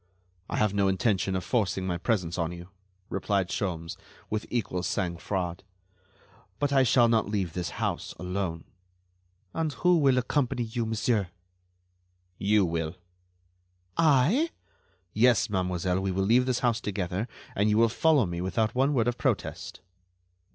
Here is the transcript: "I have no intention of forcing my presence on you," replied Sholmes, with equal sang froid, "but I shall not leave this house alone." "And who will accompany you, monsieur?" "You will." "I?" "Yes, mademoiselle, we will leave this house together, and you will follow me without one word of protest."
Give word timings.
"I 0.49 0.57
have 0.57 0.73
no 0.73 0.87
intention 0.87 1.35
of 1.35 1.43
forcing 1.43 1.85
my 1.85 1.99
presence 1.99 2.39
on 2.39 2.51
you," 2.51 2.69
replied 3.09 3.49
Sholmes, 3.49 3.97
with 4.31 4.47
equal 4.49 4.81
sang 4.81 5.15
froid, 5.17 5.59
"but 6.57 6.73
I 6.73 6.81
shall 6.81 7.07
not 7.07 7.29
leave 7.29 7.53
this 7.53 7.69
house 7.77 8.15
alone." 8.17 8.63
"And 9.53 9.73
who 9.73 9.95
will 9.97 10.17
accompany 10.17 10.63
you, 10.63 10.87
monsieur?" 10.87 11.27
"You 12.39 12.65
will." 12.65 12.95
"I?" 13.95 14.49
"Yes, 15.13 15.51
mademoiselle, 15.51 15.99
we 15.99 16.09
will 16.11 16.23
leave 16.25 16.47
this 16.47 16.61
house 16.61 16.81
together, 16.81 17.27
and 17.55 17.69
you 17.69 17.77
will 17.77 17.87
follow 17.87 18.25
me 18.25 18.41
without 18.41 18.73
one 18.73 18.95
word 18.95 19.07
of 19.07 19.19
protest." 19.19 19.81